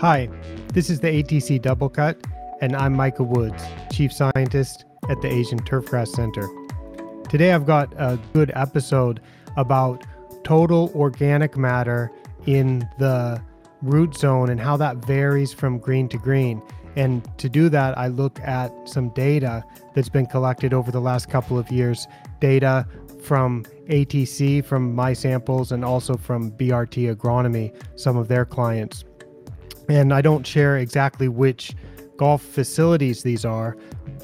[0.00, 0.30] Hi,
[0.72, 2.26] this is the ATC Double Cut,
[2.62, 3.62] and I'm Micah Woods,
[3.92, 6.48] Chief Scientist at the Asian Turfgrass Center.
[7.28, 9.20] Today I've got a good episode
[9.58, 10.06] about
[10.42, 12.10] total organic matter
[12.46, 13.42] in the
[13.82, 16.62] root zone and how that varies from green to green.
[16.96, 19.62] And to do that, I look at some data
[19.94, 22.06] that's been collected over the last couple of years
[22.40, 22.86] data
[23.22, 29.04] from ATC, from my samples, and also from BRT Agronomy, some of their clients.
[29.90, 31.74] And I don't share exactly which
[32.16, 33.76] golf facilities these are.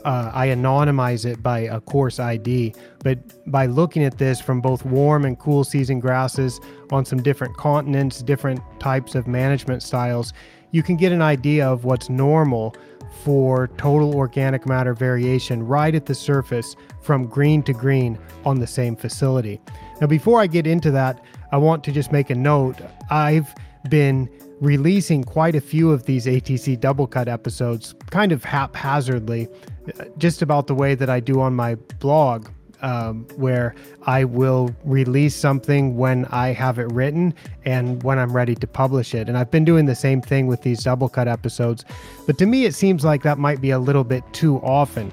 [0.05, 3.19] Uh, I anonymize it by a course ID, but
[3.51, 6.61] by looking at this from both warm and cool season grasses
[6.93, 10.33] on some different continents, different types of management styles,
[10.71, 12.77] you can get an idea of what's normal
[13.25, 18.67] for total organic matter variation right at the surface from green to green on the
[18.69, 19.61] same facility.
[20.01, 21.21] Now, before I get into that,
[21.51, 22.77] I want to just make a note.
[23.11, 23.53] I've
[23.89, 24.29] been
[24.61, 29.49] releasing quite a few of these ATC double cut episodes kind of haphazardly,
[30.19, 32.49] just about the way that I do on my blog.
[32.83, 37.33] Um, where I will release something when I have it written
[37.65, 39.31] and when I'm ready to publish it.
[39.31, 41.87] And I've been doing the same thing with these double cut episodes.
[42.27, 45.11] But to me, it seems like that might be a little bit too often.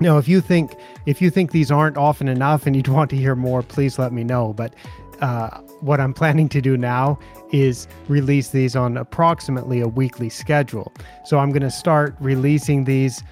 [0.00, 0.74] Now, if you think
[1.06, 4.12] if you think these aren't often enough and you'd want to hear more, please let
[4.12, 4.52] me know.
[4.52, 4.74] But
[5.20, 7.18] uh, what I'm planning to do now
[7.50, 10.92] is release these on approximately a weekly schedule.
[11.24, 13.22] So I'm going to start releasing these.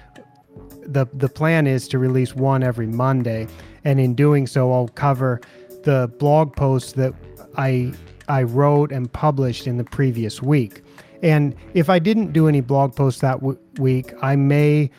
[0.83, 3.47] The, the plan is to release one every Monday.
[3.85, 5.39] And in doing so, I'll cover
[5.83, 7.13] the blog posts that
[7.57, 7.93] I,
[8.27, 10.83] I wrote and published in the previous week.
[11.23, 14.91] And if I didn't do any blog posts that w- week, I may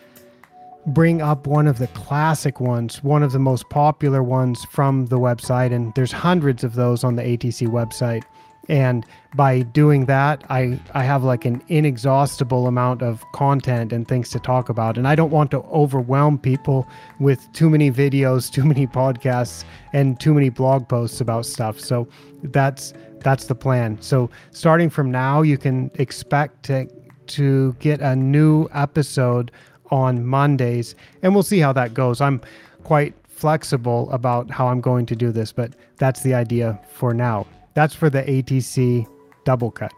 [0.87, 5.19] bring up one of the classic ones, one of the most popular ones from the
[5.19, 5.73] website.
[5.73, 8.25] And there's hundreds of those on the ATC website.
[8.69, 14.31] And by doing that, I, I have like an inexhaustible amount of content and things
[14.31, 14.97] to talk about.
[14.97, 16.87] And I don't want to overwhelm people
[17.19, 21.81] with too many videos, too many podcasts, and too many blog posts about stuff.
[21.81, 22.09] So
[22.43, 23.99] that's that's the plan.
[24.01, 26.89] So starting from now, you can expect to
[27.29, 29.51] to get a new episode
[29.93, 32.21] on Mondays, and we'll see how that goes.
[32.21, 32.41] I'm
[32.83, 37.47] quite flexible about how I'm going to do this, but that's the idea for now.
[37.75, 39.07] That's for the ATC
[39.45, 39.93] double cut.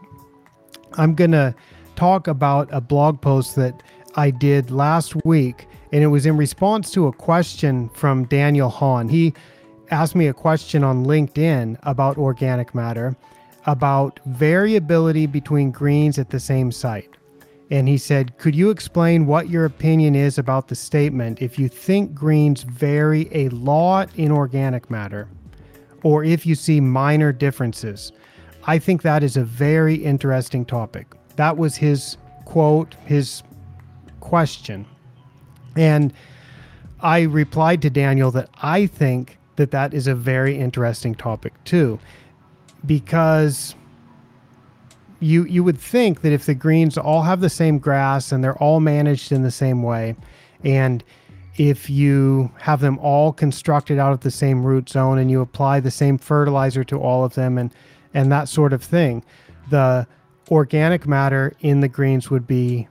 [0.93, 1.55] I'm going to
[1.95, 3.81] talk about a blog post that
[4.15, 9.07] I did last week, and it was in response to a question from Daniel Hahn.
[9.07, 9.33] He
[9.91, 13.15] asked me a question on LinkedIn about organic matter,
[13.65, 17.15] about variability between greens at the same site
[17.71, 21.67] and he said, Could you explain what your opinion is about the statement if you
[21.67, 25.27] think greens vary a lot in organic matter,
[26.03, 28.11] or if you see minor differences?
[28.67, 31.13] I think that is a very interesting topic.
[31.35, 33.43] That was his quote, his
[34.19, 34.85] question.
[35.75, 36.13] And
[37.01, 41.99] I replied to Daniel that I think that that is a very interesting topic too,
[42.85, 43.75] because
[45.19, 48.57] you you would think that if the greens all have the same grass and they're
[48.57, 50.15] all managed in the same way,
[50.63, 51.03] and
[51.57, 55.79] if you have them all constructed out of the same root zone and you apply
[55.79, 57.73] the same fertilizer to all of them and
[58.13, 59.23] and that sort of thing,
[59.69, 60.07] the
[60.51, 62.87] organic matter in the greens would be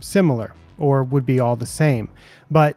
[0.00, 2.08] similar or would be all the same.
[2.50, 2.76] But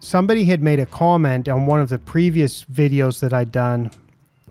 [0.00, 3.90] somebody had made a comment on one of the previous videos that I'd done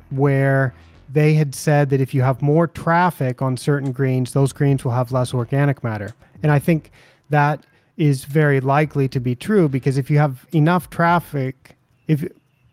[0.09, 0.73] where
[1.11, 4.91] they had said that if you have more traffic on certain greens, those greens will
[4.91, 6.13] have less organic matter.
[6.43, 6.91] And I think
[7.29, 7.65] that
[7.97, 11.75] is very likely to be true because if you have enough traffic,
[12.07, 12.25] if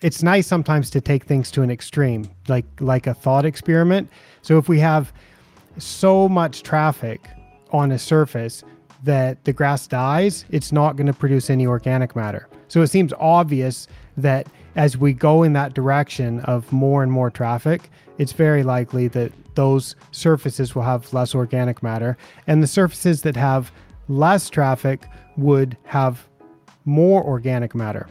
[0.02, 4.10] it's nice sometimes to take things to an extreme, like like a thought experiment.
[4.42, 5.12] So if we have
[5.78, 7.28] so much traffic
[7.70, 8.62] on a surface
[9.04, 12.48] that the grass dies, it's not going to produce any organic matter.
[12.68, 14.46] So it seems obvious that
[14.76, 19.32] as we go in that direction of more and more traffic, it's very likely that
[19.54, 22.16] those surfaces will have less organic matter.
[22.46, 23.72] And the surfaces that have
[24.08, 25.06] less traffic
[25.36, 26.26] would have
[26.84, 28.06] more organic matter.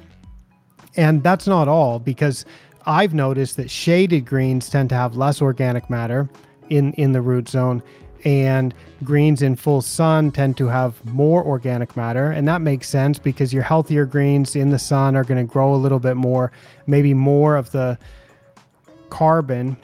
[0.97, 2.45] And that's not all, because
[2.85, 6.29] I've noticed that shaded greens tend to have less organic matter
[6.69, 7.83] in, in the root zone
[8.25, 8.73] and
[9.03, 13.53] greens in full sun tend to have more organic matter and that makes sense because
[13.53, 16.51] your healthier greens in the sun are going to grow a little bit more
[16.87, 17.97] maybe more of the
[19.09, 19.77] carbon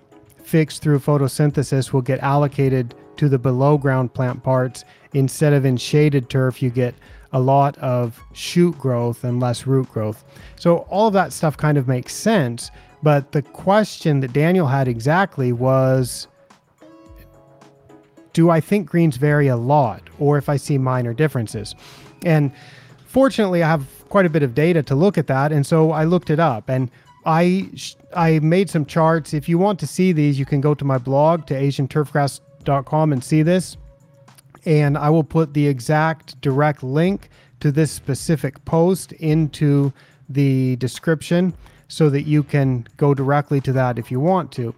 [0.44, 4.84] fixed through photosynthesis will get allocated to the below ground plant parts
[5.14, 6.96] instead of in shaded turf you get
[7.34, 10.26] a lot of shoot growth and less root growth.
[10.58, 12.72] So all of that stuff kind of makes sense
[13.04, 16.28] but the question that daniel had exactly was
[18.34, 21.76] do I think greens vary a lot or if I see minor differences?
[22.24, 22.52] And
[23.06, 25.52] fortunately, I have quite a bit of data to look at that.
[25.52, 26.90] And so I looked it up and
[27.26, 27.70] I
[28.16, 29.34] I made some charts.
[29.34, 33.24] If you want to see these, you can go to my blog to asianturfgrass.com and
[33.24, 33.78] see this.
[34.66, 37.30] And I will put the exact direct link
[37.62, 39.94] to this specific post into
[40.30, 41.54] the description
[41.88, 44.74] so that you can go directly to that if you want to.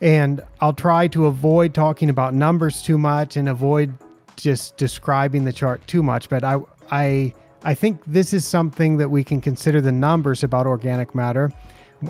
[0.00, 3.94] And I'll try to avoid talking about numbers too much and avoid
[4.36, 6.58] just describing the chart too much, but I
[6.90, 11.52] I I think this is something that we can consider the numbers about organic matter.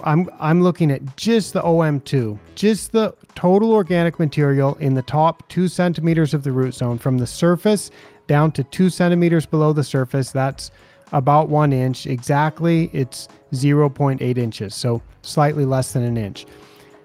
[0.05, 5.49] I'm I'm looking at just the OM2, just the total organic material in the top
[5.49, 7.91] two centimeters of the root zone from the surface
[8.27, 10.33] down to two centimeters below the surface.
[10.33, 10.73] That's
[11.13, 12.91] about one inch exactly.
[12.93, 16.47] It's 0.8 inches, so slightly less than an inch.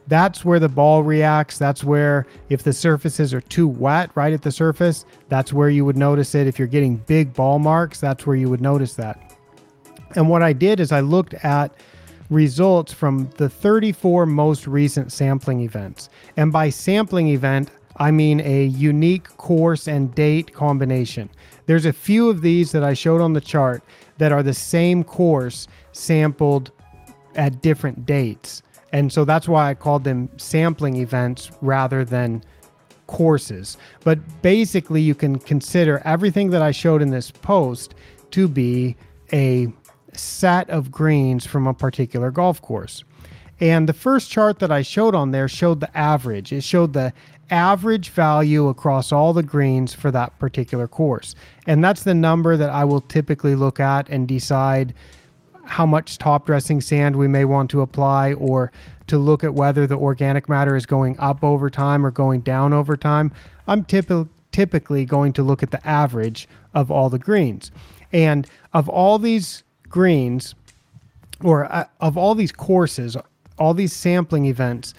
[0.07, 1.57] That's where the ball reacts.
[1.57, 5.85] That's where, if the surfaces are too wet right at the surface, that's where you
[5.85, 6.47] would notice it.
[6.47, 9.37] If you're getting big ball marks, that's where you would notice that.
[10.15, 11.73] And what I did is I looked at
[12.29, 16.09] results from the 34 most recent sampling events.
[16.37, 21.29] And by sampling event, I mean a unique course and date combination.
[21.65, 23.83] There's a few of these that I showed on the chart
[24.17, 26.71] that are the same course sampled
[27.35, 28.63] at different dates.
[28.93, 32.43] And so that's why I called them sampling events rather than
[33.07, 33.77] courses.
[34.03, 37.95] But basically, you can consider everything that I showed in this post
[38.31, 38.95] to be
[39.33, 39.67] a
[40.13, 43.03] set of greens from a particular golf course.
[43.59, 46.51] And the first chart that I showed on there showed the average.
[46.51, 47.13] It showed the
[47.51, 51.35] average value across all the greens for that particular course.
[51.67, 54.93] And that's the number that I will typically look at and decide
[55.71, 58.73] how much top dressing sand we may want to apply or
[59.07, 62.73] to look at whether the organic matter is going up over time or going down
[62.73, 63.31] over time.
[63.67, 67.71] I'm typ- typically going to look at the average of all the greens.
[68.11, 70.55] And of all these greens,
[71.41, 73.15] or uh, of all these courses,
[73.57, 74.93] all these sampling events,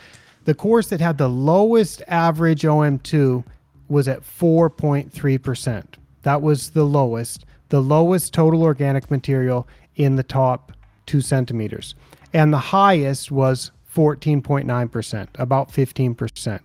[0.47, 3.45] the course that had the lowest average OM2
[3.89, 5.85] was at 4.3%.
[6.23, 10.73] That was the lowest, the lowest total organic material in the top
[11.07, 11.95] two centimeters.
[12.33, 16.61] And the highest was 14.9%, about 15%,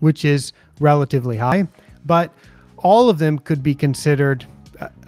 [0.00, 1.66] which is relatively high.
[2.04, 2.32] But
[2.76, 4.46] all of them could be considered.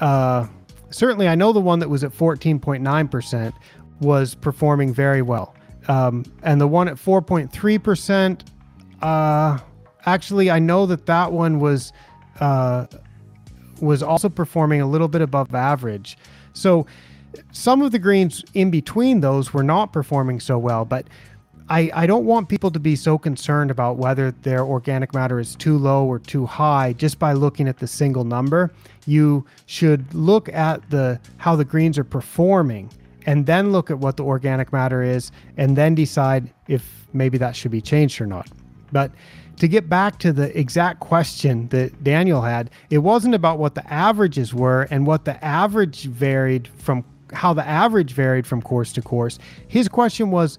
[0.00, 0.48] Uh,
[0.90, 3.52] certainly, I know the one that was at 14.9%
[4.00, 5.54] was performing very well.
[5.88, 8.40] Um, and the one at 4.3%,
[9.02, 9.58] uh,
[10.06, 11.92] actually, I know that that one was.
[12.40, 12.86] Uh,
[13.80, 16.18] was also performing a little bit above average.
[16.52, 16.86] So
[17.52, 21.06] some of the greens in between those were not performing so well, but
[21.68, 25.54] I, I don't want people to be so concerned about whether their organic matter is
[25.54, 28.72] too low or too high just by looking at the single number.
[29.06, 32.90] You should look at the how the greens are performing
[33.24, 37.54] and then look at what the organic matter is and then decide if maybe that
[37.54, 38.48] should be changed or not.
[38.90, 39.12] But
[39.58, 43.92] to get back to the exact question that Daniel had, it wasn't about what the
[43.92, 49.02] averages were and what the average varied from how the average varied from course to
[49.02, 49.38] course.
[49.68, 50.58] His question was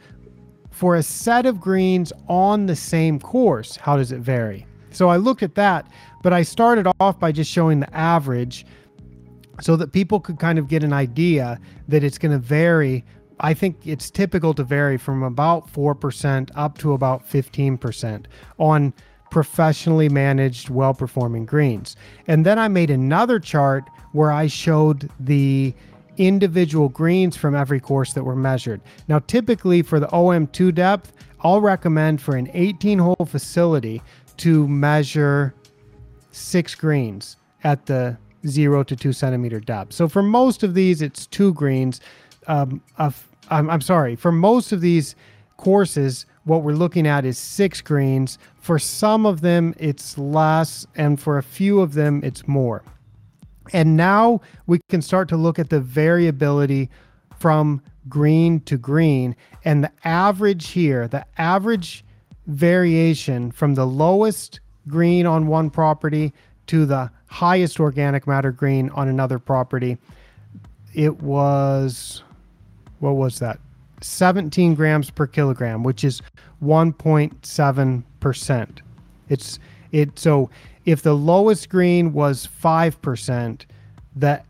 [0.71, 4.65] for a set of greens on the same course, how does it vary?
[4.91, 5.87] So I looked at that,
[6.21, 8.65] but I started off by just showing the average
[9.61, 13.05] so that people could kind of get an idea that it's going to vary.
[13.39, 18.25] I think it's typical to vary from about 4% up to about 15%
[18.57, 18.93] on
[19.29, 21.95] professionally managed, well performing greens.
[22.27, 25.73] And then I made another chart where I showed the
[26.17, 28.81] individual greens from every course that were measured.
[29.07, 34.01] Now, typically for the OM2 depth, I'll recommend for an 18 hole facility
[34.37, 35.53] to measure
[36.31, 39.93] six greens at the zero to two centimeter depth.
[39.93, 41.99] So for most of these, it's two greens.
[42.47, 45.15] Um, of, I'm, I'm sorry, for most of these
[45.57, 48.39] courses, what we're looking at is six greens.
[48.59, 52.83] For some of them, it's less, and for a few of them, it's more.
[53.73, 56.89] And now we can start to look at the variability
[57.39, 59.35] from green to green.
[59.63, 62.03] And the average here, the average
[62.47, 66.33] variation from the lowest green on one property
[66.67, 69.97] to the highest organic matter green on another property,
[70.93, 72.23] it was,
[72.99, 73.59] what was that?
[74.01, 76.21] 17 grams per kilogram, which is
[76.63, 78.79] 1.7%.
[79.29, 79.59] It's
[79.91, 80.49] it so
[80.85, 83.61] if the lowest green was 5%,
[84.15, 84.45] that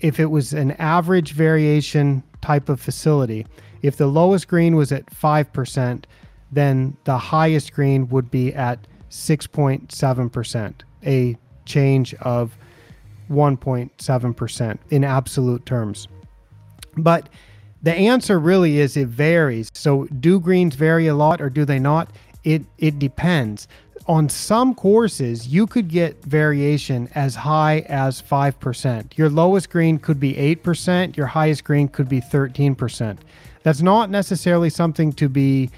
[0.00, 3.46] if it was an average variation type of facility,
[3.82, 6.04] if the lowest green was at 5%,
[6.52, 10.74] then the highest green would be at 6.7%,
[11.06, 12.56] a change of
[13.30, 16.08] 1.7% in absolute terms.
[16.96, 17.28] But
[17.82, 19.70] the answer really is it varies.
[19.74, 22.10] So do greens vary a lot or do they not?
[22.42, 23.68] It it depends.
[24.06, 29.16] On some courses, you could get variation as high as 5%.
[29.16, 33.18] Your lowest green could be 8%, your highest green could be 13%.
[33.62, 35.70] That's not necessarily something to be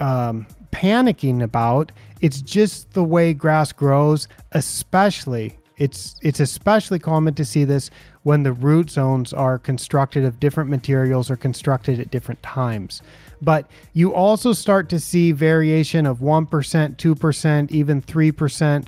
[0.00, 1.92] um, panicking about.
[2.22, 7.90] It's just the way grass grows, especially it's it's especially common to see this
[8.22, 13.00] when the root zones are constructed of different materials or constructed at different times.
[13.42, 16.48] But you also start to see variation of 1%,
[16.96, 18.86] 2%, even 3%,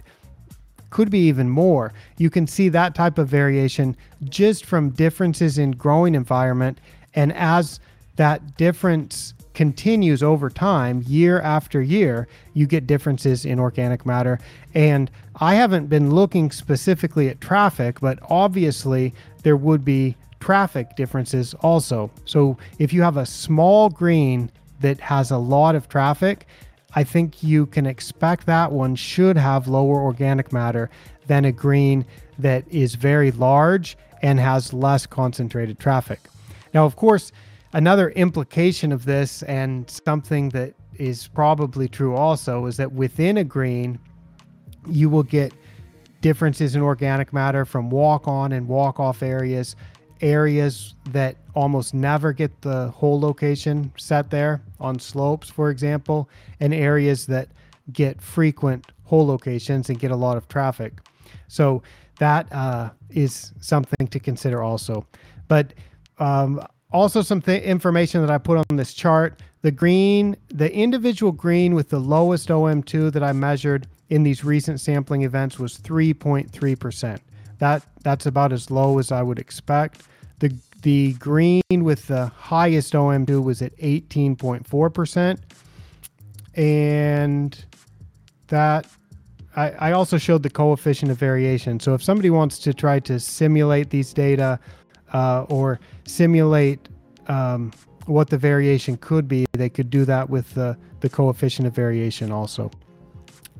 [0.90, 1.92] could be even more.
[2.18, 6.78] You can see that type of variation just from differences in growing environment
[7.14, 7.80] and as
[8.16, 14.38] that difference continues over time, year after year, you get differences in organic matter.
[14.74, 21.54] And I haven't been looking specifically at traffic, but obviously there would be traffic differences
[21.60, 22.10] also.
[22.24, 26.46] So if you have a small green that has a lot of traffic,
[26.94, 30.90] I think you can expect that one should have lower organic matter
[31.26, 32.04] than a green
[32.38, 36.20] that is very large and has less concentrated traffic.
[36.74, 37.32] Now, of course,
[37.74, 43.44] Another implication of this, and something that is probably true also, is that within a
[43.44, 43.98] green,
[44.86, 45.54] you will get
[46.20, 49.74] differences in organic matter from walk on and walk off areas,
[50.22, 56.28] areas that almost never get the hole location set there on slopes, for example,
[56.60, 57.48] and areas that
[57.92, 61.00] get frequent hole locations and get a lot of traffic.
[61.48, 61.82] So
[62.18, 65.06] that uh, is something to consider also.
[65.48, 65.74] But
[66.18, 69.40] um, also, some th- information that I put on this chart.
[69.62, 74.80] The green, the individual green with the lowest OM2 that I measured in these recent
[74.80, 77.18] sampling events was 3.3%.
[77.58, 80.02] That that's about as low as I would expect.
[80.42, 85.38] The the green with the highest OM2 was at 18.4%.
[86.54, 87.64] And
[88.48, 88.86] that
[89.54, 91.78] I, I also showed the coefficient of variation.
[91.78, 94.58] So if somebody wants to try to simulate these data
[95.12, 96.88] uh, or simulate
[97.28, 97.72] um,
[98.06, 102.32] what the variation could be, they could do that with the, the coefficient of variation
[102.32, 102.70] also.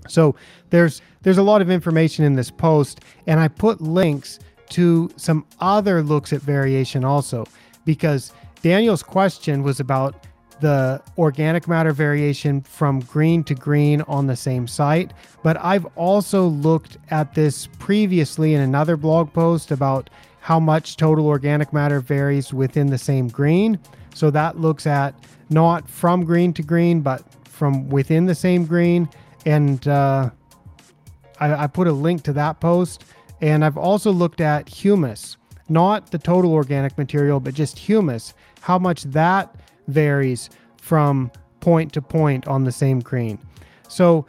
[0.09, 0.35] So
[0.71, 4.41] there's there's a lot of information in this post, and I put links
[4.71, 7.47] to some other looks at variation also,
[7.85, 10.27] because Daniel's question was about
[10.61, 15.13] the organic matter variation from green to green on the same site.
[15.43, 20.09] But I've also looked at this previously in another blog post about
[20.41, 23.79] how much total organic matter varies within the same green.
[24.15, 25.15] So that looks at
[25.51, 29.09] not from green to green, but from within the same green.
[29.45, 30.31] And uh,
[31.41, 33.05] I, I put a link to that post.
[33.43, 35.37] And I've also looked at humus,
[35.69, 39.55] not the total organic material, but just humus, how much that
[39.89, 40.49] varies
[40.81, 41.31] from
[41.61, 43.39] point to point on the same green.
[43.89, 44.27] So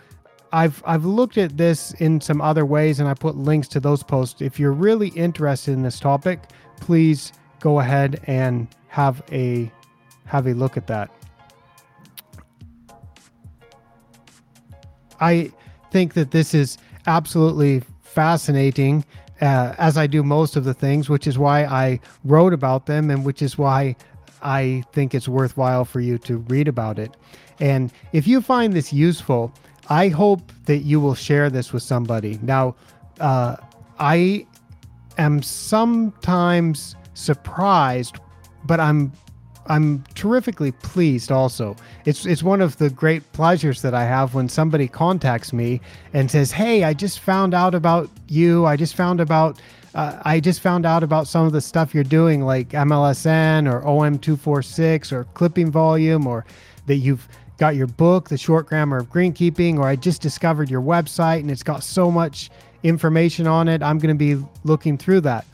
[0.51, 4.03] I've I've looked at this in some other ways and I put links to those
[4.03, 4.41] posts.
[4.41, 6.39] If you're really interested in this topic,
[6.79, 9.71] please go ahead and have a
[10.25, 11.11] have a look at that.
[15.19, 15.51] I
[15.91, 19.03] think that this is absolutely fascinating,
[19.41, 23.09] uh, as I do most of the things, which is why I wrote about them
[23.09, 23.95] and which is why
[24.41, 27.15] I think it's worthwhile for you to read about it.
[27.59, 29.53] And if you find this useful,
[29.89, 32.39] I hope that you will share this with somebody.
[32.41, 32.75] Now,
[33.19, 33.57] uh,
[33.99, 34.45] I
[35.17, 38.17] am sometimes surprised,
[38.65, 39.11] but I'm
[39.67, 41.75] I'm terrifically pleased also.
[42.05, 45.81] It's it's one of the great pleasures that I have when somebody contacts me
[46.13, 48.65] and says, "Hey, I just found out about you.
[48.65, 49.61] I just found about
[49.95, 53.81] uh, I just found out about some of the stuff you're doing like MLSN or
[53.81, 56.45] OM246 or clipping volume or
[56.87, 57.27] that you've
[57.57, 61.51] got your book, The Short Grammar of Greenkeeping, or I just discovered your website and
[61.51, 62.49] it's got so much
[62.81, 63.83] information on it.
[63.83, 65.45] I'm going to be looking through that.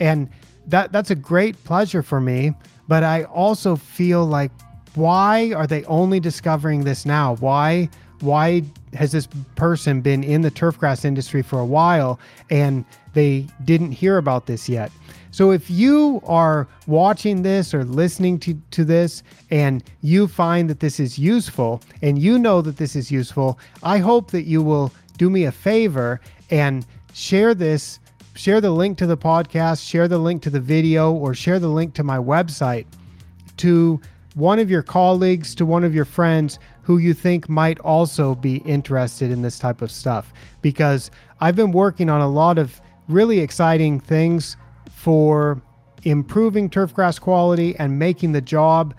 [0.00, 0.28] And
[0.66, 2.52] that that's a great pleasure for me,
[2.88, 4.50] but I also feel like
[4.94, 7.36] why are they only discovering this now?
[7.36, 7.88] Why
[8.20, 8.62] why
[8.94, 14.16] has this person been in the turfgrass industry for a while and they didn't hear
[14.16, 14.90] about this yet?
[15.30, 20.80] So if you are watching this or listening to, to this and you find that
[20.80, 24.92] this is useful and you know that this is useful, I hope that you will
[25.18, 27.98] do me a favor and share this,
[28.36, 31.68] share the link to the podcast, share the link to the video, or share the
[31.68, 32.86] link to my website
[33.56, 34.00] to
[34.34, 38.56] one of your colleagues to one of your friends who you think might also be
[38.58, 40.32] interested in this type of stuff.
[40.60, 44.56] Because I've been working on a lot of really exciting things
[44.90, 45.60] for
[46.04, 48.94] improving turfgrass quality and making the job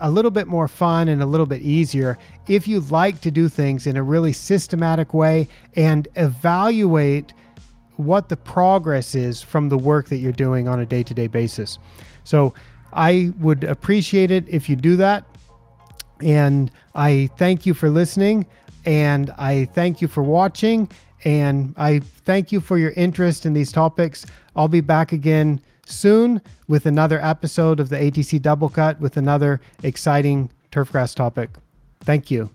[0.00, 3.48] a little bit more fun and a little bit easier if you like to do
[3.48, 7.32] things in a really systematic way and evaluate
[7.96, 11.26] what the progress is from the work that you're doing on a day to day
[11.26, 11.78] basis.
[12.24, 12.54] So
[12.92, 15.24] I would appreciate it if you do that.
[16.20, 18.46] And I thank you for listening
[18.84, 20.88] and I thank you for watching
[21.24, 24.26] and I thank you for your interest in these topics.
[24.56, 29.60] I'll be back again soon with another episode of the ATC Double Cut with another
[29.82, 31.50] exciting turfgrass topic.
[32.00, 32.50] Thank you.